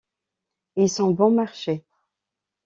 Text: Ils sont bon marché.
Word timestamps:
Ils 0.77 0.89
sont 0.89 1.11
bon 1.11 1.29
marché. 1.29 1.85